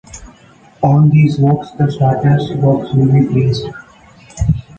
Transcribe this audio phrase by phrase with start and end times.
[0.81, 3.67] On these walks the starter's box will be placed.